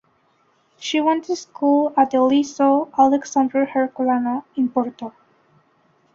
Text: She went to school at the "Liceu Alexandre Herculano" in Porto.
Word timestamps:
She 0.79 0.99
went 0.99 1.25
to 1.25 1.35
school 1.35 1.93
at 1.95 2.09
the 2.09 2.17
"Liceu 2.17 2.89
Alexandre 2.97 3.67
Herculano" 3.67 4.45
in 4.55 4.67
Porto. 4.69 5.13